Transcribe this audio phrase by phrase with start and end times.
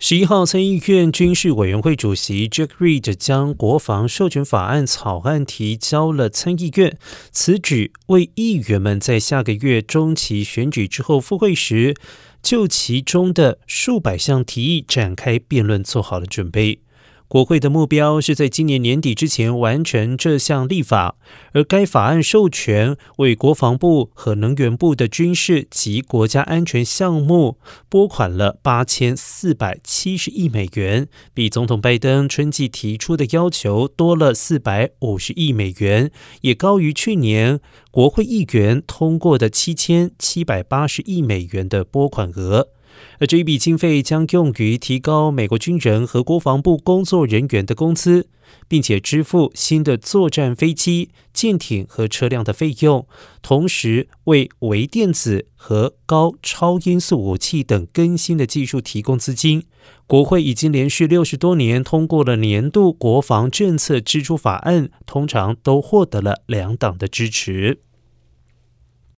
[0.00, 6.96] 十一号，参议院军事委员会主席 Jack Reed 将国防授权法案草案提交了参议院，
[7.32, 11.96] 此举为议员们在下个月中期选举之后复会时，
[12.40, 16.78] 就其中的数百项提议展开辩论做好了准备。
[17.28, 21.16] 国会的目标是在今年年底之前完成这项立法，
[21.52, 27.58] 而该法案授权为国防部和能源部的军事及国家安全项目
[27.90, 42.68] 拨款了八千四百七十亿美元，比总统拜登春季提出的要求多了四百五十亿美元，也高于去年国会议员通过的七千七百八十亿美元的拨款额。
[43.18, 48.28] 而这一笔经费将用于提高美国军人和国防部工作人员的工资，
[48.66, 53.06] 并且支付新的作战飞机、舰艇和车辆的费用，
[53.42, 59.64] 同时为微电子和高超音速武器等更新的技术提供资金。
[60.06, 67.80] 国会已经连续六十多年通过了年度国防政策支出法案，通常都获得了两党的支持。